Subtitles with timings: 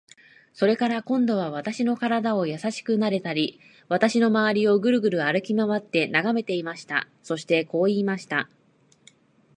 [0.55, 7.07] それから、今度は私の身体をやさしくなでたり、私のまわりをぐるぐる歩きまわって眺めていました。
[7.21, 8.49] そしてこう言いました。